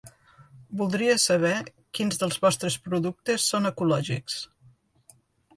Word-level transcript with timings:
Voldria 0.79 1.17
saber 1.23 1.51
quins 1.99 2.19
dels 2.23 2.39
vostres 2.47 2.79
productes 2.87 3.47
són 3.53 3.73
ecològics. 3.73 4.39